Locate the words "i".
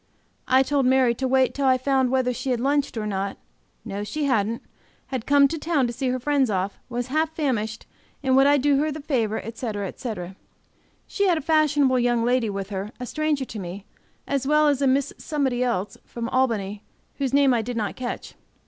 0.47-0.63, 1.67-1.77, 8.47-8.57, 17.53-17.61